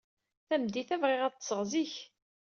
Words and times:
Tameddit-a 0.47 0.97
bɣiɣ 1.01 1.21
ad 1.23 1.33
ḍḍseɣ 1.37 1.61
zik. 1.71 1.93